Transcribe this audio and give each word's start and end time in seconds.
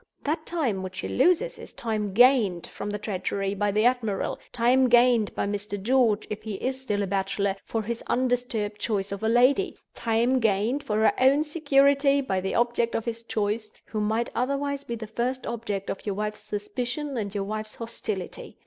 That 0.23 0.47
time 0.47 0.81
which 0.81 0.95
she 0.95 1.07
loses 1.07 1.59
is 1.59 1.73
time 1.73 2.11
gained 2.11 2.65
from 2.65 2.89
her 2.89 2.97
treachery 2.97 3.53
by 3.53 3.71
the 3.71 3.85
admiral—time 3.85 4.89
gained 4.89 5.31
by 5.35 5.45
Mr. 5.45 5.79
George 5.79 6.25
(if 6.31 6.41
he 6.41 6.55
is 6.55 6.81
still 6.81 7.03
a 7.03 7.05
bachelor) 7.05 7.55
for 7.65 7.83
his 7.83 8.01
undisturbed 8.07 8.79
choice 8.79 9.11
of 9.11 9.21
a 9.21 9.29
lady—time 9.29 10.39
gained, 10.39 10.83
for 10.83 10.95
her 11.01 11.13
own 11.21 11.43
security, 11.43 12.19
by 12.19 12.41
the 12.41 12.55
object 12.55 12.95
of 12.95 13.05
his 13.05 13.21
choice, 13.21 13.71
who 13.85 14.01
might 14.01 14.31
otherwise 14.33 14.83
be 14.83 14.95
the 14.95 15.05
first 15.05 15.45
object 15.45 15.91
of 15.91 16.03
your 16.03 16.15
wife's 16.15 16.39
suspicion 16.39 17.15
and 17.15 17.35
your 17.35 17.43
wife's 17.43 17.75
hostility. 17.75 18.57